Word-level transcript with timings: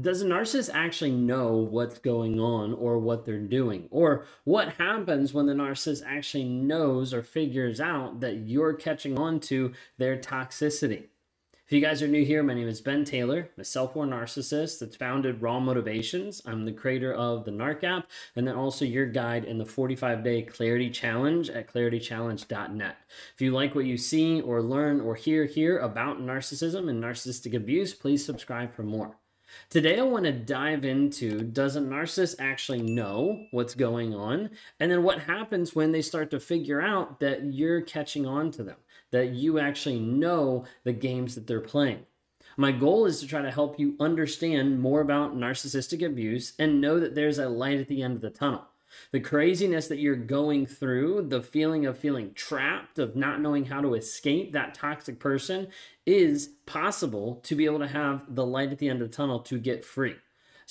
does 0.00 0.22
a 0.22 0.26
narcissist 0.26 0.70
actually 0.72 1.12
know 1.12 1.56
what's 1.56 1.98
going 1.98 2.38
on 2.38 2.72
or 2.74 2.98
what 2.98 3.24
they're 3.24 3.38
doing? 3.38 3.88
Or 3.90 4.26
what 4.44 4.74
happens 4.74 5.32
when 5.32 5.46
the 5.46 5.54
narcissist 5.54 6.02
actually 6.06 6.44
knows 6.44 7.12
or 7.12 7.22
figures 7.22 7.80
out 7.80 8.20
that 8.20 8.38
you're 8.38 8.74
catching 8.74 9.18
on 9.18 9.40
to 9.40 9.72
their 9.98 10.16
toxicity? 10.16 11.04
If 11.66 11.74
you 11.74 11.80
guys 11.80 12.02
are 12.02 12.08
new 12.08 12.24
here, 12.24 12.42
my 12.42 12.54
name 12.54 12.66
is 12.66 12.80
Ben 12.80 13.04
Taylor, 13.04 13.48
I'm 13.56 13.60
a 13.60 13.64
self-aware 13.64 14.08
narcissist 14.08 14.80
that's 14.80 14.96
founded 14.96 15.40
Raw 15.40 15.60
Motivations. 15.60 16.42
I'm 16.44 16.64
the 16.64 16.72
creator 16.72 17.14
of 17.14 17.44
the 17.44 17.52
NARC 17.52 17.84
app 17.84 18.08
and 18.34 18.44
then 18.44 18.56
also 18.56 18.84
your 18.84 19.06
guide 19.06 19.44
in 19.44 19.58
the 19.58 19.64
45-day 19.64 20.42
Clarity 20.42 20.90
Challenge 20.90 21.48
at 21.48 21.72
claritychallenge.net. 21.72 22.96
If 23.34 23.40
you 23.40 23.52
like 23.52 23.76
what 23.76 23.84
you 23.84 23.96
see 23.96 24.40
or 24.40 24.62
learn 24.62 25.00
or 25.00 25.14
hear 25.14 25.44
here 25.44 25.78
about 25.78 26.20
narcissism 26.20 26.90
and 26.90 27.00
narcissistic 27.00 27.54
abuse, 27.54 27.94
please 27.94 28.24
subscribe 28.24 28.74
for 28.74 28.82
more. 28.82 29.16
Today, 29.68 29.98
I 29.98 30.02
want 30.02 30.24
to 30.24 30.32
dive 30.32 30.84
into 30.84 31.42
does 31.42 31.76
a 31.76 31.80
narcissist 31.80 32.36
actually 32.38 32.82
know 32.82 33.46
what's 33.50 33.74
going 33.74 34.14
on? 34.14 34.50
And 34.78 34.90
then 34.90 35.02
what 35.02 35.20
happens 35.20 35.74
when 35.74 35.92
they 35.92 36.02
start 36.02 36.30
to 36.30 36.40
figure 36.40 36.80
out 36.80 37.20
that 37.20 37.44
you're 37.44 37.80
catching 37.80 38.26
on 38.26 38.50
to 38.52 38.62
them, 38.62 38.76
that 39.10 39.30
you 39.30 39.58
actually 39.58 40.00
know 40.00 40.64
the 40.84 40.92
games 40.92 41.34
that 41.34 41.46
they're 41.46 41.60
playing. 41.60 42.06
My 42.56 42.72
goal 42.72 43.06
is 43.06 43.20
to 43.20 43.26
try 43.26 43.42
to 43.42 43.50
help 43.50 43.78
you 43.78 43.96
understand 44.00 44.80
more 44.80 45.00
about 45.00 45.36
narcissistic 45.36 46.04
abuse 46.04 46.52
and 46.58 46.80
know 46.80 46.98
that 47.00 47.14
there's 47.14 47.38
a 47.38 47.48
light 47.48 47.80
at 47.80 47.88
the 47.88 48.02
end 48.02 48.16
of 48.16 48.22
the 48.22 48.30
tunnel. 48.30 48.66
The 49.12 49.20
craziness 49.20 49.88
that 49.88 49.98
you're 49.98 50.16
going 50.16 50.66
through, 50.66 51.28
the 51.28 51.42
feeling 51.42 51.86
of 51.86 51.98
feeling 51.98 52.32
trapped, 52.34 52.98
of 52.98 53.16
not 53.16 53.40
knowing 53.40 53.66
how 53.66 53.80
to 53.80 53.94
escape 53.94 54.52
that 54.52 54.74
toxic 54.74 55.18
person, 55.18 55.68
is 56.06 56.50
possible 56.66 57.40
to 57.44 57.54
be 57.54 57.64
able 57.64 57.80
to 57.80 57.88
have 57.88 58.34
the 58.34 58.46
light 58.46 58.72
at 58.72 58.78
the 58.78 58.88
end 58.88 59.02
of 59.02 59.10
the 59.10 59.16
tunnel 59.16 59.40
to 59.40 59.58
get 59.58 59.84
free. 59.84 60.16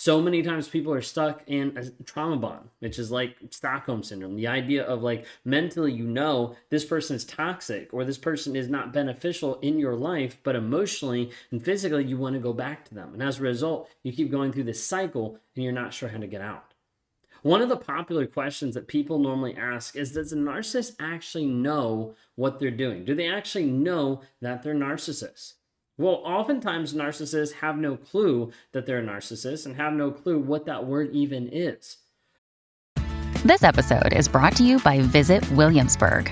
So 0.02 0.22
many 0.22 0.42
times 0.44 0.70
people 0.70 0.94
are 0.94 1.02
stuck 1.02 1.44
in 1.46 1.76
a 1.76 2.04
trauma 2.04 2.38
bond, 2.38 2.70
which 2.80 2.98
is 3.00 3.12
like 3.12 3.36
Stockholm 3.50 4.02
syndrome. 4.02 4.38
The 4.38 4.48
idea 4.48 4.86
of 4.86 5.04
like 5.04 5.26
mentally, 5.44 5.92
you 5.92 6.06
know, 6.06 6.56
this 6.70 6.86
person 6.86 7.18
is 7.18 7.26
toxic 7.26 7.94
or 7.94 8.06
this 8.06 8.18
person 8.18 8.56
is 8.56 8.70
not 8.70 8.94
beneficial 8.94 9.56
in 9.56 9.78
your 9.78 9.98
life, 9.98 10.38
but 10.42 10.56
emotionally 10.56 11.32
and 11.52 11.62
physically, 11.62 12.06
you 12.06 12.18
want 12.18 12.36
to 12.36 12.40
go 12.40 12.54
back 12.54 12.86
to 12.86 12.96
them. 12.96 13.14
And 13.14 13.22
as 13.22 13.40
a 13.40 13.44
result, 13.44 13.90
you 14.02 14.14
keep 14.14 14.32
going 14.32 14.54
through 14.54 14.64
this 14.64 14.82
cycle 14.82 15.38
and 15.54 15.66
you're 15.66 15.74
not 15.74 15.94
sure 15.94 16.08
how 16.08 16.20
to 16.20 16.28
get 16.28 16.40
out. 16.40 16.69
One 17.42 17.62
of 17.62 17.70
the 17.70 17.78
popular 17.78 18.26
questions 18.28 18.76
that 18.76 18.88
people 18.88 19.18
normally 19.18 19.56
ask 19.56 19.96
is 19.96 20.12
Does 20.12 20.34
a 20.34 20.36
narcissist 20.36 20.96
actually 21.00 21.46
know 21.46 22.16
what 22.36 22.60
they're 22.60 22.72
doing? 22.72 23.06
Do 23.06 23.16
they 23.16 23.28
actually 23.28 23.66
know 23.66 24.22
that 24.42 24.62
they're 24.62 24.76
narcissists? 24.76 25.54
Well, 25.98 26.22
oftentimes 26.26 26.94
narcissists 26.94 27.54
have 27.54 27.78
no 27.78 27.98
clue 27.98 28.52
that 28.72 28.86
they're 28.86 29.00
a 29.00 29.04
narcissist 29.04 29.66
and 29.66 29.76
have 29.76 29.94
no 29.94 30.12
clue 30.12 30.40
what 30.40 30.66
that 30.66 30.86
word 30.86 31.12
even 31.12 31.50
is. 31.52 31.98
This 33.46 33.64
episode 33.64 34.14
is 34.14 34.28
brought 34.28 34.56
to 34.58 34.64
you 34.64 34.80
by 34.80 35.00
Visit 35.00 35.50
Williamsburg. 35.52 36.32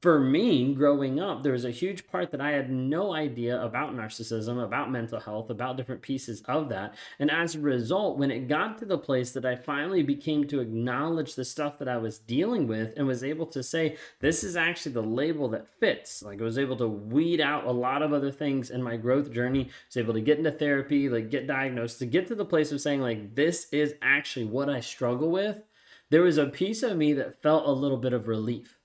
for 0.00 0.20
me, 0.20 0.74
growing 0.74 1.18
up, 1.18 1.42
there 1.42 1.52
was 1.52 1.64
a 1.64 1.72
huge 1.72 2.06
part 2.06 2.30
that 2.30 2.40
I 2.40 2.52
had 2.52 2.70
no 2.70 3.12
idea 3.12 3.60
about 3.60 3.96
narcissism, 3.96 4.62
about 4.62 4.92
mental 4.92 5.18
health, 5.18 5.50
about 5.50 5.76
different 5.76 6.02
pieces 6.02 6.40
of 6.46 6.68
that. 6.68 6.94
And 7.18 7.32
as 7.32 7.56
a 7.56 7.60
result, 7.60 8.16
when 8.16 8.30
it 8.30 8.46
got 8.46 8.78
to 8.78 8.84
the 8.84 8.96
place 8.96 9.32
that 9.32 9.44
I 9.44 9.56
finally 9.56 10.04
became 10.04 10.46
to 10.48 10.60
acknowledge 10.60 11.34
the 11.34 11.44
stuff 11.44 11.80
that 11.80 11.88
I 11.88 11.96
was 11.96 12.20
dealing 12.20 12.68
with 12.68 12.96
and 12.96 13.08
was 13.08 13.24
able 13.24 13.46
to 13.46 13.60
say, 13.60 13.96
this 14.20 14.44
is 14.44 14.54
actually 14.54 14.92
the 14.92 15.02
label 15.02 15.48
that 15.48 15.66
fits, 15.80 16.22
like 16.22 16.40
I 16.40 16.44
was 16.44 16.58
able 16.58 16.76
to 16.76 16.86
weed 16.86 17.40
out 17.40 17.66
a 17.66 17.72
lot 17.72 18.02
of 18.02 18.12
other 18.12 18.30
things 18.30 18.70
in 18.70 18.80
my 18.80 18.96
growth 18.96 19.32
journey, 19.32 19.62
I 19.62 19.70
was 19.88 19.96
able 19.96 20.14
to 20.14 20.20
get 20.20 20.38
into 20.38 20.52
therapy, 20.52 21.08
like 21.08 21.28
get 21.28 21.48
diagnosed, 21.48 21.98
to 21.98 22.06
get 22.06 22.28
to 22.28 22.36
the 22.36 22.44
place 22.44 22.70
of 22.70 22.80
saying, 22.80 23.00
like, 23.00 23.34
this 23.34 23.66
is 23.72 23.94
actually 24.00 24.46
what 24.46 24.68
I 24.68 24.78
struggle 24.78 25.32
with. 25.32 25.58
There 26.10 26.22
was 26.22 26.38
a 26.38 26.46
piece 26.46 26.84
of 26.84 26.96
me 26.96 27.14
that 27.14 27.42
felt 27.42 27.66
a 27.66 27.72
little 27.72 27.98
bit 27.98 28.12
of 28.12 28.28
relief 28.28 28.77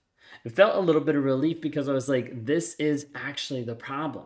it 0.43 0.55
felt 0.55 0.75
a 0.75 0.79
little 0.79 1.01
bit 1.01 1.15
of 1.15 1.23
relief 1.23 1.61
because 1.61 1.89
I 1.89 1.93
was 1.93 2.09
like, 2.09 2.45
this 2.45 2.75
is 2.75 3.07
actually 3.15 3.63
the 3.63 3.75
problem. 3.75 4.25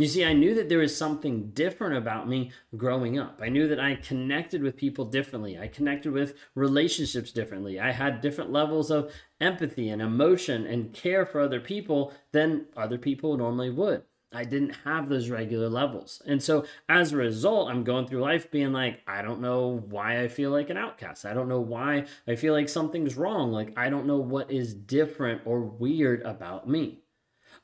You 0.00 0.06
see, 0.06 0.24
I 0.24 0.32
knew 0.32 0.54
that 0.54 0.70
there 0.70 0.78
was 0.78 0.96
something 0.96 1.50
different 1.50 1.94
about 1.94 2.26
me 2.26 2.52
growing 2.74 3.18
up. 3.18 3.38
I 3.42 3.50
knew 3.50 3.68
that 3.68 3.78
I 3.78 3.96
connected 3.96 4.62
with 4.62 4.76
people 4.76 5.04
differently. 5.04 5.58
I 5.58 5.68
connected 5.68 6.12
with 6.12 6.36
relationships 6.54 7.32
differently. 7.32 7.78
I 7.78 7.92
had 7.92 8.22
different 8.22 8.50
levels 8.50 8.90
of 8.90 9.12
empathy 9.42 9.90
and 9.90 10.00
emotion 10.00 10.64
and 10.66 10.94
care 10.94 11.26
for 11.26 11.40
other 11.40 11.60
people 11.60 12.14
than 12.32 12.64
other 12.76 12.96
people 12.96 13.36
normally 13.36 13.68
would. 13.68 14.04
I 14.32 14.44
didn't 14.44 14.76
have 14.84 15.08
those 15.08 15.28
regular 15.28 15.68
levels. 15.68 16.22
And 16.24 16.40
so 16.40 16.64
as 16.88 17.12
a 17.12 17.16
result, 17.16 17.68
I'm 17.68 17.82
going 17.82 18.06
through 18.06 18.20
life 18.20 18.50
being 18.50 18.72
like, 18.72 19.00
I 19.06 19.22
don't 19.22 19.40
know 19.40 19.84
why 19.88 20.22
I 20.22 20.28
feel 20.28 20.50
like 20.50 20.70
an 20.70 20.76
outcast. 20.76 21.26
I 21.26 21.34
don't 21.34 21.48
know 21.48 21.60
why 21.60 22.06
I 22.28 22.36
feel 22.36 22.54
like 22.54 22.68
something's 22.68 23.16
wrong. 23.16 23.50
Like, 23.50 23.76
I 23.76 23.90
don't 23.90 24.06
know 24.06 24.18
what 24.18 24.50
is 24.50 24.72
different 24.72 25.42
or 25.44 25.60
weird 25.60 26.22
about 26.22 26.68
me. 26.68 27.00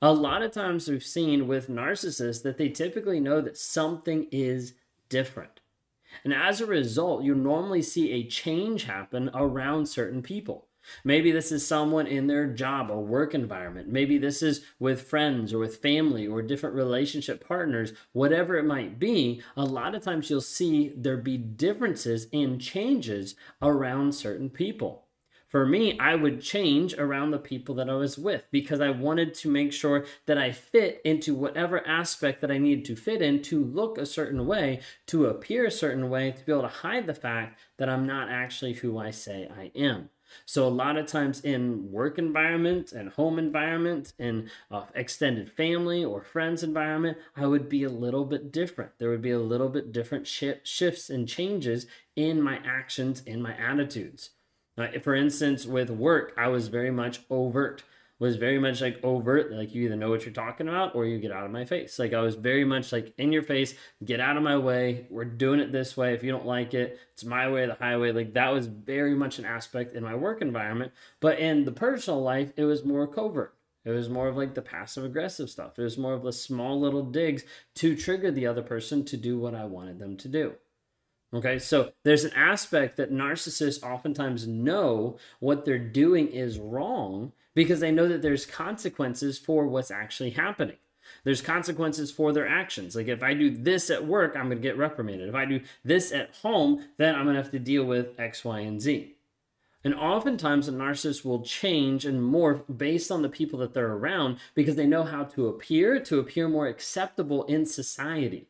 A 0.02 0.12
lot 0.12 0.42
of 0.42 0.50
times 0.50 0.88
we've 0.88 1.04
seen 1.04 1.46
with 1.46 1.70
narcissists 1.70 2.42
that 2.42 2.58
they 2.58 2.68
typically 2.68 3.20
know 3.20 3.40
that 3.40 3.56
something 3.56 4.26
is 4.32 4.74
different. 5.08 5.60
And 6.24 6.34
as 6.34 6.60
a 6.60 6.66
result, 6.66 7.22
you 7.22 7.34
normally 7.34 7.82
see 7.82 8.10
a 8.12 8.26
change 8.26 8.84
happen 8.84 9.30
around 9.34 9.86
certain 9.86 10.22
people. 10.22 10.65
Maybe 11.04 11.30
this 11.30 11.52
is 11.52 11.66
someone 11.66 12.06
in 12.06 12.26
their 12.26 12.46
job 12.46 12.90
or 12.90 13.04
work 13.04 13.34
environment. 13.34 13.88
Maybe 13.88 14.18
this 14.18 14.42
is 14.42 14.64
with 14.78 15.02
friends 15.02 15.52
or 15.52 15.58
with 15.58 15.76
family 15.76 16.26
or 16.26 16.42
different 16.42 16.74
relationship 16.74 17.46
partners, 17.46 17.92
whatever 18.12 18.56
it 18.56 18.64
might 18.64 18.98
be. 18.98 19.42
A 19.56 19.64
lot 19.64 19.94
of 19.94 20.02
times 20.02 20.30
you'll 20.30 20.40
see 20.40 20.92
there 20.96 21.16
be 21.16 21.38
differences 21.38 22.26
and 22.32 22.60
changes 22.60 23.34
around 23.62 24.14
certain 24.14 24.50
people. 24.50 25.06
For 25.48 25.64
me, 25.64 25.98
I 25.98 26.16
would 26.16 26.42
change 26.42 26.94
around 26.94 27.30
the 27.30 27.38
people 27.38 27.76
that 27.76 27.88
I 27.88 27.94
was 27.94 28.18
with 28.18 28.44
because 28.50 28.80
I 28.80 28.90
wanted 28.90 29.32
to 29.34 29.48
make 29.48 29.72
sure 29.72 30.04
that 30.26 30.36
I 30.36 30.50
fit 30.50 31.00
into 31.04 31.34
whatever 31.34 31.86
aspect 31.86 32.40
that 32.40 32.50
I 32.50 32.58
needed 32.58 32.84
to 32.86 32.96
fit 32.96 33.22
in 33.22 33.42
to 33.42 33.64
look 33.64 33.96
a 33.96 34.06
certain 34.06 34.46
way, 34.46 34.80
to 35.06 35.26
appear 35.26 35.64
a 35.64 35.70
certain 35.70 36.10
way, 36.10 36.32
to 36.32 36.44
be 36.44 36.52
able 36.52 36.62
to 36.62 36.68
hide 36.68 37.06
the 37.06 37.14
fact 37.14 37.60
that 37.78 37.88
I'm 37.88 38.06
not 38.06 38.28
actually 38.28 38.74
who 38.74 38.98
I 38.98 39.12
say 39.12 39.48
I 39.56 39.70
am. 39.76 40.10
So 40.44 40.66
a 40.66 40.68
lot 40.68 40.96
of 40.96 41.06
times 41.06 41.40
in 41.40 41.90
work 41.90 42.18
environment 42.18 42.92
and 42.92 43.10
home 43.10 43.38
environment 43.38 44.12
and 44.18 44.50
uh, 44.70 44.84
extended 44.94 45.50
family 45.50 46.04
or 46.04 46.22
friends 46.22 46.62
environment, 46.62 47.18
I 47.36 47.46
would 47.46 47.68
be 47.68 47.84
a 47.84 47.90
little 47.90 48.24
bit 48.24 48.52
different. 48.52 48.92
There 48.98 49.10
would 49.10 49.22
be 49.22 49.30
a 49.30 49.38
little 49.38 49.68
bit 49.68 49.92
different 49.92 50.26
sh- 50.26 50.62
shifts 50.62 51.10
and 51.10 51.28
changes 51.28 51.86
in 52.14 52.42
my 52.42 52.60
actions, 52.64 53.22
in 53.26 53.40
my 53.40 53.56
attitudes. 53.56 54.30
For 55.02 55.14
instance, 55.14 55.64
with 55.64 55.88
work, 55.88 56.34
I 56.36 56.48
was 56.48 56.68
very 56.68 56.90
much 56.90 57.20
overt 57.30 57.82
was 58.18 58.36
very 58.36 58.58
much 58.58 58.80
like 58.80 58.98
overt 59.02 59.52
like 59.52 59.74
you 59.74 59.84
either 59.84 59.96
know 59.96 60.08
what 60.08 60.24
you're 60.24 60.32
talking 60.32 60.68
about 60.68 60.94
or 60.94 61.04
you 61.04 61.18
get 61.18 61.32
out 61.32 61.44
of 61.44 61.50
my 61.50 61.64
face. 61.64 61.98
Like 61.98 62.14
i 62.14 62.20
was 62.20 62.34
very 62.34 62.64
much 62.64 62.92
like 62.92 63.12
in 63.18 63.32
your 63.32 63.42
face 63.42 63.74
get 64.04 64.20
out 64.20 64.36
of 64.36 64.42
my 64.42 64.56
way 64.56 65.06
we're 65.10 65.24
doing 65.24 65.60
it 65.60 65.72
this 65.72 65.96
way 65.96 66.14
if 66.14 66.22
you 66.22 66.30
don't 66.30 66.46
like 66.46 66.74
it 66.74 66.98
it's 67.12 67.24
my 67.24 67.50
way 67.50 67.66
the 67.66 67.74
highway. 67.74 68.12
Like 68.12 68.34
that 68.34 68.52
was 68.52 68.66
very 68.66 69.14
much 69.14 69.38
an 69.38 69.44
aspect 69.44 69.94
in 69.94 70.02
my 70.02 70.14
work 70.14 70.40
environment. 70.42 70.92
But 71.20 71.38
in 71.38 71.64
the 71.64 71.72
personal 71.72 72.22
life 72.22 72.52
it 72.56 72.64
was 72.64 72.84
more 72.84 73.06
covert. 73.06 73.54
It 73.84 73.90
was 73.90 74.08
more 74.08 74.26
of 74.26 74.36
like 74.36 74.54
the 74.54 74.62
passive 74.62 75.04
aggressive 75.04 75.48
stuff. 75.48 75.78
It 75.78 75.82
was 75.82 75.96
more 75.96 76.14
of 76.14 76.24
the 76.24 76.32
small 76.32 76.80
little 76.80 77.04
digs 77.04 77.44
to 77.76 77.94
trigger 77.94 78.32
the 78.32 78.46
other 78.46 78.62
person 78.62 79.04
to 79.04 79.16
do 79.16 79.38
what 79.38 79.54
i 79.54 79.64
wanted 79.64 79.98
them 79.98 80.16
to 80.18 80.28
do. 80.28 80.54
Okay, 81.34 81.58
so 81.58 81.92
there's 82.04 82.24
an 82.24 82.32
aspect 82.34 82.96
that 82.96 83.12
narcissists 83.12 83.82
oftentimes 83.82 84.46
know 84.46 85.18
what 85.38 85.64
they're 85.64 85.78
doing 85.78 86.28
is 86.28 86.58
wrong 86.58 87.32
because 87.56 87.80
they 87.80 87.90
know 87.90 88.06
that 88.06 88.22
there's 88.22 88.46
consequences 88.46 89.38
for 89.38 89.66
what's 89.66 89.90
actually 89.90 90.30
happening. 90.30 90.76
There's 91.24 91.40
consequences 91.40 92.12
for 92.12 92.32
their 92.32 92.46
actions. 92.46 92.94
Like 92.94 93.08
if 93.08 93.22
I 93.22 93.32
do 93.32 93.50
this 93.50 93.88
at 93.90 94.06
work, 94.06 94.36
I'm 94.36 94.48
going 94.48 94.58
to 94.58 94.62
get 94.62 94.76
reprimanded. 94.76 95.28
If 95.28 95.34
I 95.34 95.46
do 95.46 95.62
this 95.82 96.12
at 96.12 96.36
home, 96.42 96.84
then 96.98 97.14
I'm 97.14 97.24
going 97.24 97.34
to 97.34 97.42
have 97.42 97.50
to 97.52 97.58
deal 97.58 97.84
with 97.84 98.20
X, 98.20 98.44
Y, 98.44 98.60
and 98.60 98.80
Z. 98.80 99.14
And 99.82 99.94
oftentimes, 99.94 100.68
a 100.68 100.72
narcissist 100.72 101.24
will 101.24 101.42
change 101.42 102.04
and 102.04 102.20
morph 102.20 102.62
based 102.76 103.10
on 103.10 103.22
the 103.22 103.28
people 103.28 103.60
that 103.60 103.72
they're 103.72 103.92
around 103.92 104.38
because 104.54 104.74
they 104.74 104.86
know 104.86 105.04
how 105.04 105.24
to 105.24 105.46
appear 105.46 106.00
to 106.00 106.18
appear 106.18 106.48
more 106.48 106.66
acceptable 106.66 107.44
in 107.44 107.64
society. 107.64 108.48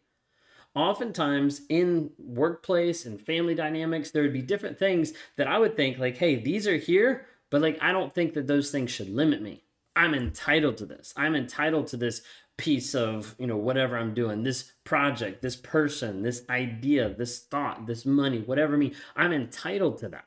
Oftentimes, 0.75 1.62
in 1.69 2.11
workplace 2.19 3.05
and 3.05 3.20
family 3.20 3.55
dynamics, 3.55 4.11
there 4.11 4.23
would 4.23 4.32
be 4.32 4.43
different 4.43 4.79
things 4.79 5.12
that 5.37 5.47
I 5.47 5.58
would 5.58 5.76
think, 5.76 5.99
like, 5.99 6.17
hey, 6.17 6.37
these 6.37 6.67
are 6.67 6.79
here, 6.79 7.26
but 7.50 7.62
like, 7.62 7.78
I 7.81 7.93
don't 7.93 8.14
think 8.14 8.34
that 8.34 8.46
those 8.46 8.70
things 8.70 8.90
should 8.90 9.08
limit 9.08 9.43
me. 9.43 9.62
I'm 9.94 10.14
entitled 10.14 10.76
to 10.78 10.87
this. 10.87 11.14
I'm 11.16 11.34
entitled 11.34 11.87
to 11.88 11.96
this 11.96 12.22
piece 12.58 12.94
of, 12.94 13.34
you 13.38 13.46
know, 13.46 13.56
whatever 13.56 13.96
I'm 13.96 14.14
doing, 14.14 14.43
this 14.43 14.72
project, 14.84 15.43
this 15.43 15.56
person, 15.56 16.22
this 16.22 16.43
idea, 16.48 17.10
this 17.10 17.40
thought, 17.40 17.87
this 17.87 18.04
money, 18.06 18.40
whatever 18.40 18.76
me, 18.76 18.94
I'm 19.14 19.32
entitled 19.32 19.98
to 19.98 20.08
that. 20.10 20.25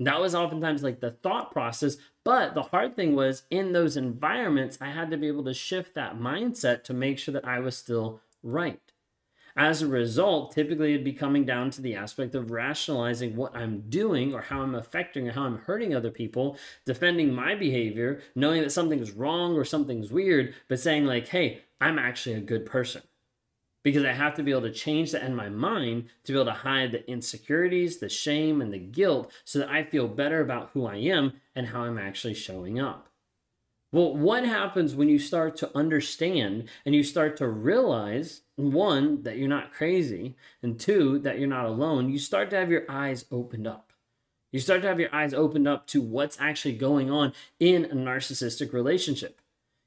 That 0.00 0.20
was 0.20 0.34
oftentimes 0.34 0.82
like 0.82 1.00
the 1.00 1.10
thought 1.10 1.52
process. 1.52 1.96
But 2.24 2.54
the 2.54 2.62
hard 2.62 2.96
thing 2.96 3.14
was 3.14 3.42
in 3.50 3.72
those 3.72 3.96
environments, 3.96 4.78
I 4.80 4.90
had 4.90 5.10
to 5.10 5.16
be 5.16 5.28
able 5.28 5.44
to 5.44 5.54
shift 5.54 5.94
that 5.94 6.18
mindset 6.18 6.84
to 6.84 6.94
make 6.94 7.18
sure 7.18 7.32
that 7.32 7.46
I 7.46 7.60
was 7.60 7.76
still 7.76 8.20
right. 8.42 8.80
As 9.56 9.82
a 9.82 9.86
result, 9.86 10.52
typically 10.52 10.94
it'd 10.94 11.04
be 11.04 11.12
coming 11.12 11.44
down 11.44 11.70
to 11.70 11.82
the 11.82 11.94
aspect 11.94 12.34
of 12.34 12.50
rationalizing 12.50 13.36
what 13.36 13.54
I'm 13.56 13.82
doing 13.88 14.32
or 14.32 14.42
how 14.42 14.62
I'm 14.62 14.74
affecting 14.74 15.28
or 15.28 15.32
how 15.32 15.42
I'm 15.42 15.58
hurting 15.58 15.94
other 15.94 16.10
people, 16.10 16.56
defending 16.86 17.34
my 17.34 17.54
behavior, 17.54 18.20
knowing 18.34 18.62
that 18.62 18.70
something's 18.70 19.10
wrong 19.10 19.56
or 19.56 19.64
something's 19.64 20.12
weird, 20.12 20.54
but 20.68 20.80
saying, 20.80 21.04
like, 21.04 21.28
hey, 21.28 21.62
I'm 21.80 21.98
actually 21.98 22.36
a 22.36 22.40
good 22.40 22.64
person. 22.64 23.02
Because 23.82 24.04
I 24.04 24.12
have 24.12 24.34
to 24.34 24.42
be 24.42 24.50
able 24.50 24.62
to 24.62 24.72
change 24.72 25.12
that 25.12 25.22
in 25.22 25.34
my 25.34 25.48
mind 25.48 26.10
to 26.24 26.32
be 26.32 26.38
able 26.38 26.52
to 26.52 26.58
hide 26.58 26.92
the 26.92 27.10
insecurities, 27.10 27.98
the 27.98 28.10
shame, 28.10 28.60
and 28.60 28.72
the 28.72 28.78
guilt 28.78 29.32
so 29.44 29.58
that 29.58 29.70
I 29.70 29.84
feel 29.84 30.06
better 30.06 30.40
about 30.40 30.70
who 30.74 30.86
I 30.86 30.96
am 30.96 31.40
and 31.56 31.68
how 31.68 31.82
I'm 31.82 31.98
actually 31.98 32.34
showing 32.34 32.78
up. 32.78 33.09
Well, 33.92 34.14
what 34.14 34.44
happens 34.44 34.94
when 34.94 35.08
you 35.08 35.18
start 35.18 35.56
to 35.56 35.76
understand 35.76 36.68
and 36.86 36.94
you 36.94 37.02
start 37.02 37.36
to 37.38 37.48
realize 37.48 38.42
one, 38.54 39.24
that 39.24 39.36
you're 39.36 39.48
not 39.48 39.72
crazy, 39.72 40.36
and 40.62 40.78
two, 40.78 41.18
that 41.20 41.38
you're 41.40 41.48
not 41.48 41.64
alone? 41.64 42.08
You 42.08 42.18
start 42.18 42.50
to 42.50 42.56
have 42.56 42.70
your 42.70 42.84
eyes 42.88 43.24
opened 43.32 43.66
up. 43.66 43.92
You 44.52 44.60
start 44.60 44.82
to 44.82 44.88
have 44.88 45.00
your 45.00 45.14
eyes 45.14 45.34
opened 45.34 45.66
up 45.66 45.88
to 45.88 46.00
what's 46.00 46.40
actually 46.40 46.74
going 46.74 47.10
on 47.10 47.32
in 47.58 47.84
a 47.84 47.94
narcissistic 47.94 48.72
relationship 48.72 49.40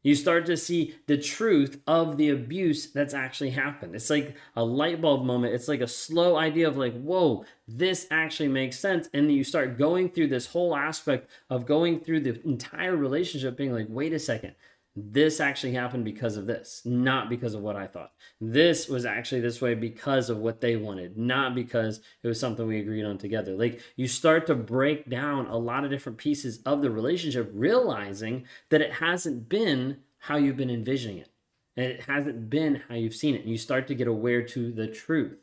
you 0.03 0.15
start 0.15 0.45
to 0.45 0.57
see 0.57 0.95
the 1.07 1.17
truth 1.17 1.81
of 1.88 2.17
the 2.17 2.29
abuse 2.29 2.91
that's 2.91 3.13
actually 3.13 3.51
happened. 3.51 3.95
It's 3.95 4.09
like 4.09 4.35
a 4.55 4.63
light 4.63 5.01
bulb 5.01 5.25
moment. 5.25 5.53
It's 5.53 5.67
like 5.67 5.81
a 5.81 5.88
slow 5.88 6.35
idea 6.35 6.67
of 6.67 6.77
like, 6.77 6.94
whoa, 7.01 7.45
this 7.67 8.05
actually 8.11 8.50
makes 8.50 8.77
sense. 8.77 9.09
And 9.13 9.27
then 9.27 9.35
you 9.35 9.44
start 9.44 9.77
going 9.77 10.09
through 10.09 10.27
this 10.27 10.47
whole 10.47 10.75
aspect 10.75 11.29
of 11.50 11.65
going 11.65 12.01
through 12.01 12.19
the 12.19 12.41
entire 12.45 12.95
relationship, 12.95 13.57
being 13.57 13.73
like, 13.73 13.88
wait 13.89 14.13
a 14.13 14.19
second, 14.19 14.53
this 14.95 15.40
actually 15.40 15.74
happened 15.74 16.06
because 16.06 16.38
of 16.38 16.45
this, 16.45 16.81
not 16.86 17.30
because 17.30 17.56
of 17.56 17.62
what 17.62 17.75
I 17.75 17.88
thought. 17.88 18.12
This 18.40 18.88
was 18.88 19.06
actually 19.06 19.42
this 19.42 19.60
way 19.60 19.74
because 19.74 20.30
of 20.30 20.38
what 20.38 20.62
they 20.62 20.75
wanted, 20.75 21.18
not 21.18 21.56
because 21.56 22.01
it 22.22 22.28
was 22.28 22.40
something 22.40 22.68
we 22.68 22.80
agreed 22.80 23.06
on 23.06 23.18
together. 23.18 23.56
Like 23.56 23.81
you 23.95 24.07
start 24.07 24.45
to 24.48 24.56
break 24.56 25.10
down 25.10 25.48
a 25.48 25.57
lot 25.57 25.84
of 25.84 25.90
different 25.90 26.19
pieces 26.19 26.62
of 26.66 26.81
the 26.81 26.92
relationship, 26.92 27.50
realizing 27.54 28.45
that 28.69 28.81
it 28.81 28.94
hasn't 28.94 29.50
been 29.50 29.98
how 30.19 30.38
you've 30.38 30.57
been 30.57 30.69
envisioning 30.69 31.18
it. 31.18 31.30
And 31.75 31.88
it 31.88 32.01
hasn't 32.01 32.51
been 32.51 32.84
how 32.88 32.95
you've 32.95 33.16
seen 33.16 33.34
it. 33.34 33.42
And 33.42 33.50
you 33.50 33.57
start 33.57 33.88
to 33.88 33.95
get 33.95 34.07
aware 34.07 34.44
to 34.44 34.72
the 34.72 34.88
truth. 34.88 35.43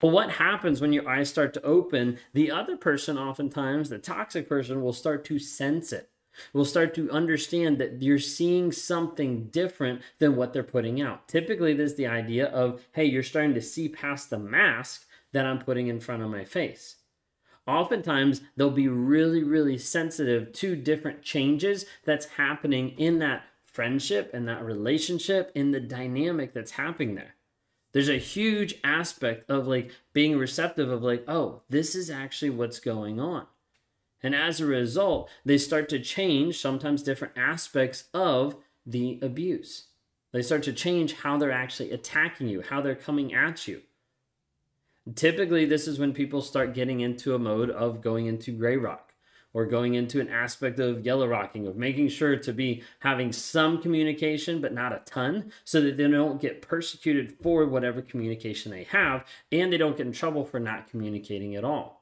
But 0.00 0.08
what 0.08 0.30
happens 0.30 0.80
when 0.80 0.92
your 0.92 1.08
eyes 1.08 1.28
start 1.28 1.52
to 1.54 1.62
open? 1.62 2.18
The 2.32 2.50
other 2.50 2.76
person, 2.76 3.18
oftentimes, 3.18 3.90
the 3.90 3.98
toxic 3.98 4.48
person, 4.48 4.82
will 4.82 4.94
start 4.94 5.24
to 5.26 5.38
sense 5.38 5.92
it. 5.92 6.08
Will 6.52 6.64
start 6.64 6.94
to 6.94 7.10
understand 7.10 7.78
that 7.78 8.02
you're 8.02 8.18
seeing 8.18 8.72
something 8.72 9.48
different 9.48 10.00
than 10.18 10.36
what 10.36 10.52
they're 10.52 10.62
putting 10.62 11.00
out. 11.00 11.28
Typically, 11.28 11.74
there's 11.74 11.96
the 11.96 12.06
idea 12.06 12.46
of, 12.46 12.80
hey, 12.92 13.04
you're 13.04 13.22
starting 13.22 13.54
to 13.54 13.60
see 13.60 13.88
past 13.88 14.30
the 14.30 14.38
mask 14.38 15.06
that 15.32 15.44
I'm 15.44 15.58
putting 15.58 15.88
in 15.88 16.00
front 16.00 16.22
of 16.22 16.30
my 16.30 16.44
face. 16.44 16.96
Oftentimes, 17.66 18.40
they'll 18.56 18.70
be 18.70 18.88
really, 18.88 19.42
really 19.42 19.76
sensitive 19.76 20.52
to 20.54 20.76
different 20.76 21.22
changes 21.22 21.84
that's 22.04 22.26
happening 22.26 22.90
in 22.98 23.18
that 23.18 23.44
friendship 23.64 24.30
and 24.32 24.48
that 24.48 24.64
relationship, 24.64 25.52
in 25.54 25.72
the 25.72 25.80
dynamic 25.80 26.54
that's 26.54 26.72
happening 26.72 27.14
there 27.14 27.34
there's 27.92 28.08
a 28.08 28.18
huge 28.18 28.76
aspect 28.84 29.48
of 29.50 29.66
like 29.66 29.90
being 30.12 30.38
receptive 30.38 30.90
of 30.90 31.02
like 31.02 31.24
oh 31.28 31.62
this 31.68 31.94
is 31.94 32.10
actually 32.10 32.50
what's 32.50 32.80
going 32.80 33.20
on. 33.20 33.46
And 34.22 34.34
as 34.34 34.60
a 34.60 34.66
result 34.66 35.30
they 35.44 35.58
start 35.58 35.88
to 35.90 35.98
change 35.98 36.58
sometimes 36.58 37.02
different 37.02 37.36
aspects 37.36 38.04
of 38.14 38.56
the 38.86 39.18
abuse. 39.22 39.86
They 40.32 40.42
start 40.42 40.62
to 40.64 40.72
change 40.72 41.14
how 41.14 41.38
they're 41.38 41.50
actually 41.50 41.90
attacking 41.90 42.48
you 42.48 42.62
how 42.62 42.80
they're 42.80 42.94
coming 42.94 43.34
at 43.34 43.66
you. 43.66 43.82
Typically 45.14 45.64
this 45.64 45.88
is 45.88 45.98
when 45.98 46.12
people 46.12 46.42
start 46.42 46.74
getting 46.74 47.00
into 47.00 47.34
a 47.34 47.38
mode 47.38 47.70
of 47.70 48.02
going 48.02 48.26
into 48.26 48.52
gray 48.52 48.76
rock 48.76 49.09
or 49.52 49.66
going 49.66 49.94
into 49.94 50.20
an 50.20 50.28
aspect 50.28 50.78
of 50.78 51.04
yellow 51.04 51.26
rocking, 51.26 51.66
of 51.66 51.76
making 51.76 52.08
sure 52.08 52.36
to 52.36 52.52
be 52.52 52.82
having 53.00 53.32
some 53.32 53.80
communication, 53.80 54.60
but 54.60 54.72
not 54.72 54.92
a 54.92 55.02
ton, 55.04 55.52
so 55.64 55.80
that 55.80 55.96
they 55.96 56.08
don't 56.08 56.40
get 56.40 56.62
persecuted 56.62 57.36
for 57.42 57.66
whatever 57.66 58.00
communication 58.00 58.70
they 58.70 58.84
have, 58.84 59.24
and 59.50 59.72
they 59.72 59.78
don't 59.78 59.96
get 59.96 60.06
in 60.06 60.12
trouble 60.12 60.44
for 60.44 60.60
not 60.60 60.88
communicating 60.88 61.56
at 61.56 61.64
all. 61.64 62.00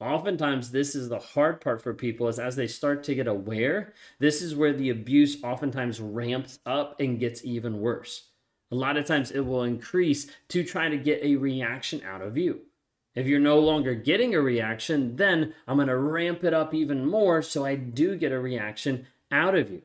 Oftentimes, 0.00 0.72
this 0.72 0.96
is 0.96 1.08
the 1.08 1.20
hard 1.20 1.60
part 1.60 1.80
for 1.80 1.94
people 1.94 2.26
is 2.26 2.40
as 2.40 2.56
they 2.56 2.66
start 2.66 3.04
to 3.04 3.14
get 3.14 3.28
aware, 3.28 3.94
this 4.18 4.42
is 4.42 4.56
where 4.56 4.72
the 4.72 4.90
abuse 4.90 5.42
oftentimes 5.44 6.00
ramps 6.00 6.58
up 6.66 6.98
and 6.98 7.20
gets 7.20 7.44
even 7.44 7.80
worse. 7.80 8.28
A 8.72 8.74
lot 8.74 8.96
of 8.96 9.04
times 9.04 9.30
it 9.30 9.40
will 9.40 9.62
increase 9.62 10.28
to 10.48 10.64
try 10.64 10.88
to 10.88 10.96
get 10.96 11.22
a 11.22 11.36
reaction 11.36 12.02
out 12.04 12.20
of 12.20 12.36
you. 12.36 12.62
If 13.14 13.26
you're 13.26 13.40
no 13.40 13.58
longer 13.58 13.94
getting 13.94 14.34
a 14.34 14.40
reaction, 14.40 15.16
then 15.16 15.54
I'm 15.68 15.76
going 15.76 15.88
to 15.88 15.96
ramp 15.96 16.44
it 16.44 16.54
up 16.54 16.72
even 16.72 17.06
more 17.06 17.42
so 17.42 17.64
I 17.64 17.74
do 17.74 18.16
get 18.16 18.32
a 18.32 18.40
reaction 18.40 19.06
out 19.30 19.54
of 19.54 19.70
you. 19.70 19.82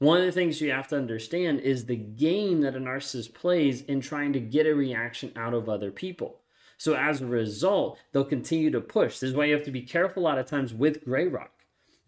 One 0.00 0.18
of 0.18 0.26
the 0.26 0.32
things 0.32 0.60
you 0.60 0.70
have 0.70 0.88
to 0.88 0.96
understand 0.96 1.60
is 1.60 1.86
the 1.86 1.96
game 1.96 2.60
that 2.60 2.76
a 2.76 2.78
narcissist 2.78 3.34
plays 3.34 3.82
in 3.82 4.00
trying 4.00 4.32
to 4.34 4.40
get 4.40 4.66
a 4.66 4.74
reaction 4.74 5.32
out 5.34 5.54
of 5.54 5.68
other 5.68 5.90
people. 5.90 6.40
So 6.76 6.94
as 6.94 7.20
a 7.20 7.26
result, 7.26 7.98
they'll 8.12 8.24
continue 8.24 8.70
to 8.70 8.80
push. 8.80 9.18
This 9.18 9.30
is 9.30 9.36
why 9.36 9.46
you 9.46 9.54
have 9.54 9.64
to 9.64 9.72
be 9.72 9.82
careful 9.82 10.22
a 10.22 10.24
lot 10.24 10.38
of 10.38 10.46
times 10.46 10.72
with 10.72 11.04
gray 11.04 11.26
rock. 11.26 11.50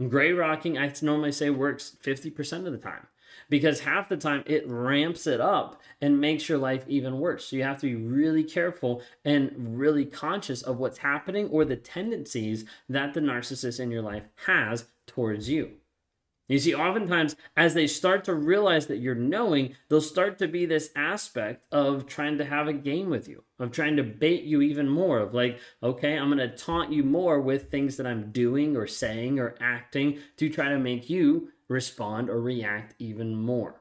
Gray 0.09 0.33
rocking, 0.33 0.79
I 0.79 0.93
normally 1.03 1.33
say, 1.33 1.51
works 1.51 1.97
50% 2.03 2.67
of 2.67 2.73
the 2.73 2.79
time 2.79 3.09
because 3.49 3.81
half 3.81 4.09
the 4.09 4.17
time 4.17 4.43
it 4.47 4.67
ramps 4.67 5.27
it 5.27 5.41
up 5.41 5.81
and 6.01 6.21
makes 6.21 6.49
your 6.49 6.59
life 6.59 6.85
even 6.89 7.19
worse. 7.19 7.47
So 7.47 7.57
you 7.57 7.63
have 7.65 7.81
to 7.81 7.87
be 7.87 7.95
really 7.95 8.45
careful 8.45 9.03
and 9.25 9.79
really 9.79 10.05
conscious 10.05 10.63
of 10.63 10.79
what's 10.79 10.99
happening 10.99 11.49
or 11.49 11.65
the 11.65 11.77
tendencies 11.77 12.65
that 12.89 13.15
the 13.15 13.21
narcissist 13.21 13.81
in 13.81 13.91
your 13.91 14.03
life 14.03 14.25
has 14.47 14.87
towards 15.07 15.49
you. 15.49 15.73
You 16.51 16.59
see, 16.59 16.75
oftentimes, 16.75 17.37
as 17.57 17.75
they 17.75 17.87
start 17.87 18.25
to 18.25 18.35
realize 18.35 18.89
that 18.89 18.97
you're 18.97 19.15
knowing, 19.15 19.77
they'll 19.89 20.01
start 20.01 20.37
to 20.39 20.49
be 20.49 20.67
this 20.67 20.91
aspect 20.97 21.65
of 21.71 22.09
trying 22.09 22.39
to 22.39 22.45
have 22.45 22.67
a 22.67 22.73
game 22.73 23.09
with 23.09 23.29
you, 23.29 23.45
of 23.61 23.71
trying 23.71 23.97
to 23.99 24.03
bait 24.03 24.43
you 24.43 24.61
even 24.61 24.89
more, 24.89 25.21
of 25.21 25.33
like, 25.33 25.61
okay, 25.81 26.19
I'm 26.19 26.27
going 26.27 26.39
to 26.39 26.57
taunt 26.57 26.93
you 26.93 27.05
more 27.05 27.41
with 27.41 27.71
things 27.71 27.97
that 27.99 28.07
I'm 28.07 28.33
doing 28.33 28.77
or 28.77 28.89
saying 28.89 29.39
or 29.39 29.55
acting 29.61 30.19
to 30.39 30.49
try 30.49 30.71
to 30.71 30.79
make 30.81 31.09
you 31.09 31.51
respond 31.71 32.29
or 32.29 32.41
react 32.41 32.95
even 32.99 33.35
more. 33.35 33.81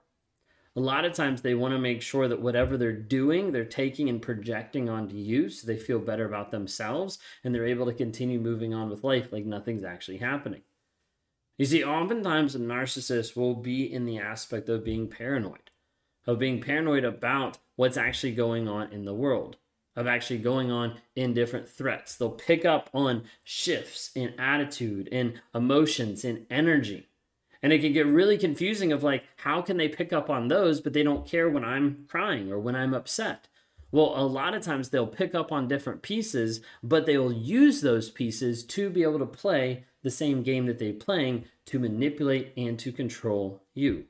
A 0.76 0.80
lot 0.80 1.04
of 1.04 1.14
times 1.14 1.42
they 1.42 1.56
want 1.56 1.74
to 1.74 1.80
make 1.80 2.02
sure 2.02 2.28
that 2.28 2.42
whatever 2.42 2.78
they're 2.78 2.94
doing, 2.94 3.52
they're 3.52 3.66
taking 3.66 4.08
and 4.08 4.22
projecting 4.22 4.88
onto 4.88 5.16
you 5.16 5.50
so 5.50 5.66
they 5.66 5.78
feel 5.78 6.00
better 6.00 6.26
about 6.26 6.52
themselves 6.52 7.18
and 7.44 7.54
they're 7.54 7.66
able 7.66 7.88
to 7.88 7.94
continue 7.94 8.40
moving 8.40 8.74
on 8.74 8.90
with 8.90 9.04
life 9.04 9.34
like 9.34 9.46
nothing's 9.46 9.84
actually 9.84 10.18
happening. 10.18 10.62
You 11.58 11.66
see, 11.66 11.84
oftentimes 11.84 12.56
a 12.56 12.60
narcissist 12.60 13.36
will 13.36 13.56
be 13.56 13.92
in 13.92 14.06
the 14.06 14.20
aspect 14.20 14.70
of 14.70 14.86
being 14.86 15.10
paranoid, 15.10 15.72
of 16.26 16.40
being 16.40 16.62
paranoid 16.62 17.04
about 17.04 17.58
what's 17.76 17.98
actually 17.98 18.34
going 18.34 18.70
on 18.70 18.94
in 18.94 19.04
the 19.04 19.14
world, 19.14 19.58
of 19.96 20.08
actually 20.08 20.40
going 20.40 20.72
on 20.72 21.02
in 21.16 21.34
different 21.34 21.68
threats. 21.68 22.16
They'll 22.16 22.30
pick 22.30 22.64
up 22.64 22.90
on 22.94 23.24
shifts 23.44 24.12
in 24.16 24.40
attitude, 24.40 25.08
in 25.08 25.42
emotions, 25.54 26.24
in 26.24 26.46
energy. 26.50 27.09
And 27.62 27.74
it 27.74 27.80
can 27.80 27.94
get 27.94 28.06
really 28.06 28.38
confusing 28.38 28.92
of 28.92 29.04
like, 29.04 29.24
how 29.38 29.62
can 29.62 29.78
they 29.78 29.90
pick 29.90 30.14
up 30.14 30.30
on 30.30 30.48
those, 30.48 30.80
but 30.80 30.94
they 30.94 31.04
don't 31.04 31.28
care 31.28 31.50
when 31.50 31.66
I'm 31.66 32.06
crying 32.08 32.52
or 32.52 32.60
when 32.60 32.76
I'm 32.76 32.94
upset? 32.94 33.48
Well, 33.92 34.14
a 34.16 34.26
lot 34.26 34.54
of 34.54 34.62
times 34.62 34.90
they'll 34.90 35.08
pick 35.08 35.34
up 35.34 35.52
on 35.52 35.68
different 35.68 36.02
pieces, 36.02 36.62
but 36.84 37.06
they'll 37.06 37.34
use 37.34 37.82
those 37.82 38.10
pieces 38.10 38.64
to 38.66 38.90
be 38.90 39.04
able 39.04 39.20
to 39.20 39.26
play 39.26 39.86
the 40.04 40.12
same 40.12 40.44
game 40.44 40.68
that 40.68 40.80
they're 40.80 40.94
playing 40.94 41.46
to 41.66 41.80
manipulate 41.80 42.54
and 42.56 42.78
to 42.80 42.92
control 42.92 43.64
you. 43.74 44.06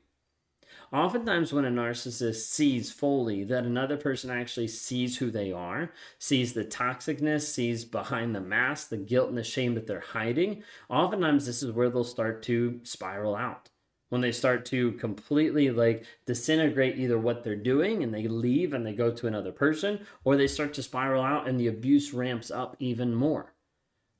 Oftentimes, 0.91 1.53
when 1.53 1.65
a 1.65 1.69
narcissist 1.69 2.47
sees 2.47 2.91
fully 2.91 3.43
that 3.43 3.65
another 3.65 3.97
person 3.97 4.29
actually 4.29 4.67
sees 4.67 5.17
who 5.17 5.29
they 5.29 5.51
are, 5.51 5.91
sees 6.17 6.53
the 6.53 6.65
toxicness, 6.65 7.41
sees 7.41 7.85
behind 7.85 8.35
the 8.35 8.41
mask, 8.41 8.89
the 8.89 8.97
guilt 8.97 9.29
and 9.29 9.37
the 9.37 9.43
shame 9.43 9.75
that 9.75 9.87
they're 9.87 9.99
hiding, 9.99 10.63
oftentimes 10.89 11.45
this 11.45 11.61
is 11.61 11.71
where 11.71 11.89
they'll 11.89 12.03
start 12.03 12.41
to 12.43 12.79
spiral 12.83 13.35
out. 13.35 13.69
When 14.09 14.21
they 14.21 14.31
start 14.31 14.65
to 14.67 14.93
completely 14.93 15.69
like 15.69 16.05
disintegrate 16.25 16.97
either 16.97 17.19
what 17.19 17.43
they're 17.43 17.55
doing 17.55 18.01
and 18.01 18.11
they 18.11 18.27
leave 18.27 18.73
and 18.73 18.83
they 18.83 18.93
go 18.93 19.11
to 19.11 19.27
another 19.27 19.51
person, 19.51 20.05
or 20.23 20.35
they 20.35 20.47
start 20.47 20.73
to 20.75 20.83
spiral 20.83 21.23
out 21.23 21.47
and 21.47 21.59
the 21.59 21.67
abuse 21.67 22.13
ramps 22.13 22.49
up 22.49 22.75
even 22.79 23.13
more 23.13 23.53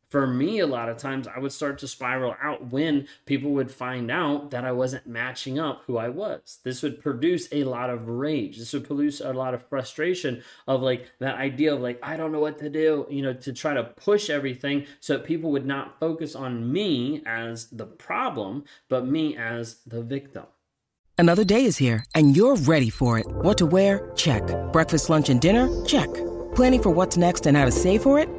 for 0.09 0.25
me, 0.25 0.59
a 0.59 0.67
lot 0.67 0.89
of 0.89 0.97
times 0.97 1.27
I 1.27 1.37
would 1.37 1.51
start 1.51 1.77
to 1.79 1.87
spiral 1.87 2.35
out 2.41 2.71
when 2.71 3.07
people 3.25 3.51
would 3.51 3.71
find 3.71 4.09
out 4.09 4.49
that 4.51 4.65
I 4.65 4.71
wasn't 4.71 5.05
matching 5.05 5.59
up 5.59 5.83
who 5.85 5.97
I 5.97 6.09
was. 6.09 6.59
This 6.63 6.81
would 6.81 6.99
produce 6.99 7.47
a 7.51 7.63
lot 7.63 7.91
of 7.91 8.07
rage. 8.07 8.57
This 8.57 8.73
would 8.73 8.87
produce 8.87 9.21
a 9.21 9.33
lot 9.33 9.53
of 9.53 9.67
frustration 9.69 10.41
of 10.67 10.81
like 10.81 11.11
that 11.19 11.35
idea 11.35 11.75
of 11.75 11.81
like, 11.81 11.99
I 12.01 12.17
don't 12.17 12.31
know 12.31 12.39
what 12.39 12.57
to 12.59 12.69
do, 12.69 13.05
you 13.09 13.21
know, 13.21 13.33
to 13.33 13.53
try 13.53 13.75
to 13.75 13.83
push 13.83 14.31
everything 14.31 14.87
so 14.99 15.13
that 15.13 15.25
people 15.25 15.51
would 15.51 15.67
not 15.67 15.99
focus 15.99 16.35
on 16.35 16.71
me 16.71 17.21
as 17.27 17.69
the 17.69 17.85
problem, 17.85 18.63
but 18.87 19.05
me 19.05 19.37
as 19.37 19.81
the 19.85 20.01
victim. 20.01 20.45
Another 21.19 21.43
day 21.43 21.65
is 21.65 21.77
here 21.77 22.03
and 22.15 22.35
you're 22.35 22.55
ready 22.55 22.89
for 22.89 23.19
it. 23.19 23.27
What 23.27 23.59
to 23.59 23.67
wear? 23.67 24.11
Check. 24.15 24.43
Breakfast, 24.71 25.09
lunch, 25.09 25.29
and 25.29 25.39
dinner? 25.39 25.69
Check. 25.85 26.09
Planning 26.55 26.81
for 26.81 26.89
what's 26.89 27.15
next 27.15 27.45
and 27.45 27.55
how 27.55 27.65
to 27.65 27.71
save 27.71 28.01
for 28.01 28.19
it? 28.19 28.38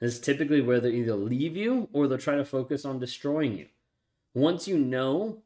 This 0.00 0.14
is 0.14 0.20
typically 0.20 0.60
where 0.60 0.80
they'll 0.80 0.92
either 0.92 1.14
leave 1.14 1.56
you 1.56 1.88
or 1.92 2.06
they'll 2.06 2.18
try 2.18 2.36
to 2.36 2.44
focus 2.44 2.84
on 2.84 2.98
destroying 2.98 3.56
you. 3.56 3.66
Once 4.34 4.66
you 4.66 4.76
know 4.76 5.42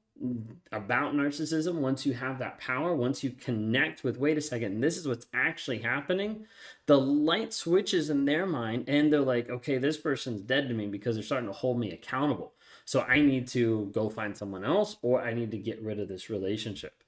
about 0.73 1.15
narcissism, 1.15 1.77
once 1.77 2.05
you 2.05 2.13
have 2.15 2.39
that 2.39 2.59
power, 2.59 2.95
once 2.95 3.23
you 3.23 3.31
connect 3.31 4.03
with, 4.03 4.19
wait 4.19 4.37
a 4.37 4.41
second, 4.41 4.81
this 4.81 4.97
is 4.97 5.07
what's 5.07 5.27
actually 5.33 5.79
happening, 5.79 6.47
the 6.87 6.99
light 6.99 7.53
switches 7.53 8.11
in 8.11 8.25
their 8.25 8.47
mind 8.47 8.85
and 8.89 9.13
they're 9.13 9.21
like, 9.21 9.49
okay, 9.49 9.79
this 9.79 9.97
person's 9.97 10.41
dead 10.41 10.69
to 10.69 10.75
me 10.75 10.87
because 10.87 11.15
they're 11.15 11.23
starting 11.23 11.49
to 11.49 11.53
hold 11.53 11.79
me 11.79 11.93
accountable. 11.93 12.55
So 12.85 13.03
I 13.03 13.21
need 13.21 13.47
to 13.49 13.91
go 13.93 14.09
find 14.09 14.37
someone 14.37 14.65
else 14.65 14.97
or 15.03 15.23
I 15.23 15.35
need 15.35 15.51
to 15.53 15.59
get 15.59 15.83
rid 15.83 16.01
of 16.01 16.09
this 16.09 16.31
relationship. 16.31 17.05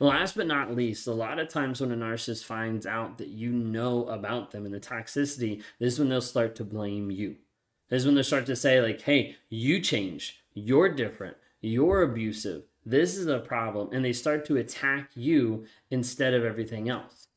Last 0.00 0.36
but 0.36 0.46
not 0.46 0.74
least, 0.74 1.06
a 1.06 1.12
lot 1.12 1.38
of 1.38 1.48
times 1.48 1.80
when 1.80 1.92
a 1.92 1.96
narcissist 1.96 2.44
finds 2.44 2.86
out 2.86 3.18
that 3.18 3.28
you 3.28 3.50
know 3.50 4.06
about 4.06 4.50
them 4.50 4.64
and 4.64 4.74
the 4.74 4.80
toxicity, 4.80 5.62
this 5.78 5.94
is 5.94 5.98
when 5.98 6.08
they'll 6.08 6.20
start 6.20 6.56
to 6.56 6.64
blame 6.64 7.10
you. 7.10 7.36
This 7.88 8.00
is 8.00 8.06
when 8.06 8.14
they'll 8.14 8.24
start 8.24 8.46
to 8.46 8.56
say, 8.56 8.80
like, 8.80 9.02
hey, 9.02 9.36
you 9.50 9.80
change, 9.80 10.42
you're 10.52 10.88
different, 10.88 11.36
you're 11.60 12.02
abusive, 12.02 12.64
this 12.84 13.16
is 13.16 13.26
a 13.26 13.38
problem. 13.38 13.90
And 13.92 14.04
they 14.04 14.12
start 14.12 14.44
to 14.46 14.56
attack 14.56 15.10
you 15.14 15.66
instead 15.90 16.34
of 16.34 16.44
everything 16.44 16.88
else. 16.88 17.28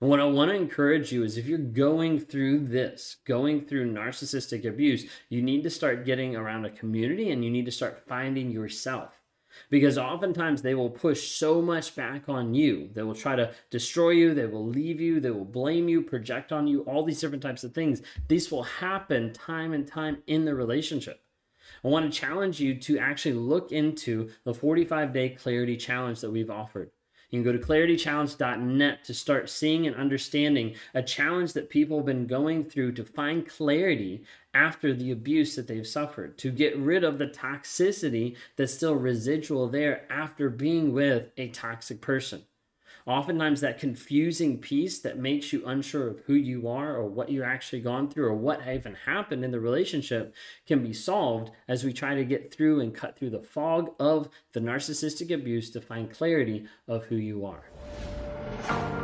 And 0.00 0.08
what 0.08 0.20
I 0.20 0.24
want 0.24 0.50
to 0.50 0.56
encourage 0.56 1.12
you 1.12 1.22
is 1.22 1.36
if 1.36 1.46
you're 1.46 1.58
going 1.58 2.20
through 2.20 2.60
this, 2.66 3.16
going 3.26 3.66
through 3.66 3.92
narcissistic 3.92 4.66
abuse, 4.66 5.04
you 5.28 5.42
need 5.42 5.62
to 5.64 5.70
start 5.70 6.06
getting 6.06 6.34
around 6.34 6.64
a 6.64 6.70
community 6.70 7.30
and 7.30 7.44
you 7.44 7.50
need 7.50 7.66
to 7.66 7.72
start 7.72 8.06
finding 8.08 8.50
yourself 8.50 9.19
because 9.68 9.98
oftentimes 9.98 10.62
they 10.62 10.74
will 10.74 10.90
push 10.90 11.32
so 11.32 11.60
much 11.60 11.94
back 11.94 12.28
on 12.28 12.54
you. 12.54 12.90
They 12.94 13.02
will 13.02 13.14
try 13.14 13.36
to 13.36 13.52
destroy 13.70 14.10
you, 14.10 14.34
they 14.34 14.46
will 14.46 14.66
leave 14.66 15.00
you, 15.00 15.20
they 15.20 15.30
will 15.30 15.44
blame 15.44 15.88
you, 15.88 16.02
project 16.02 16.52
on 16.52 16.66
you, 16.66 16.80
all 16.82 17.04
these 17.04 17.20
different 17.20 17.42
types 17.42 17.64
of 17.64 17.74
things. 17.74 18.02
These 18.28 18.50
will 18.50 18.62
happen 18.62 19.32
time 19.32 19.72
and 19.72 19.86
time 19.86 20.22
in 20.26 20.44
the 20.44 20.54
relationship. 20.54 21.22
I 21.84 21.88
want 21.88 22.12
to 22.12 22.18
challenge 22.18 22.60
you 22.60 22.74
to 22.74 22.98
actually 22.98 23.34
look 23.34 23.72
into 23.72 24.30
the 24.44 24.54
45 24.54 25.12
day 25.12 25.30
clarity 25.30 25.76
challenge 25.76 26.20
that 26.20 26.30
we've 26.30 26.50
offered. 26.50 26.90
You 27.30 27.40
can 27.40 27.52
go 27.52 27.56
to 27.56 27.64
claritychallenge.net 27.64 29.04
to 29.04 29.14
start 29.14 29.48
seeing 29.48 29.86
and 29.86 29.94
understanding 29.94 30.74
a 30.94 31.02
challenge 31.02 31.52
that 31.52 31.70
people 31.70 31.98
have 31.98 32.06
been 32.06 32.26
going 32.26 32.64
through 32.64 32.92
to 32.92 33.04
find 33.04 33.48
clarity 33.48 34.24
after 34.52 34.92
the 34.94 35.10
abuse 35.10 35.56
that 35.56 35.66
they've 35.66 35.86
suffered, 35.86 36.38
to 36.38 36.50
get 36.50 36.76
rid 36.76 37.04
of 37.04 37.18
the 37.18 37.26
toxicity 37.26 38.36
that's 38.56 38.74
still 38.74 38.94
residual 38.94 39.68
there 39.68 40.10
after 40.10 40.50
being 40.50 40.92
with 40.92 41.28
a 41.36 41.48
toxic 41.48 42.00
person. 42.00 42.44
Oftentimes, 43.06 43.60
that 43.60 43.78
confusing 43.78 44.58
piece 44.58 45.00
that 45.00 45.18
makes 45.18 45.52
you 45.52 45.64
unsure 45.66 46.08
of 46.08 46.20
who 46.26 46.34
you 46.34 46.68
are 46.68 46.94
or 46.94 47.06
what 47.06 47.32
you're 47.32 47.44
actually 47.44 47.80
gone 47.80 48.10
through 48.10 48.26
or 48.26 48.34
what 48.34 48.60
even 48.68 48.94
happened 48.94 49.44
in 49.44 49.50
the 49.50 49.60
relationship 49.60 50.34
can 50.66 50.82
be 50.82 50.92
solved 50.92 51.50
as 51.66 51.82
we 51.82 51.92
try 51.92 52.14
to 52.14 52.24
get 52.24 52.52
through 52.52 52.80
and 52.80 52.94
cut 52.94 53.18
through 53.18 53.30
the 53.30 53.42
fog 53.42 53.90
of 53.98 54.28
the 54.52 54.60
narcissistic 54.60 55.32
abuse 55.32 55.70
to 55.70 55.80
find 55.80 56.12
clarity 56.12 56.66
of 56.86 57.04
who 57.04 57.16
you 57.16 57.46
are. 57.46 58.99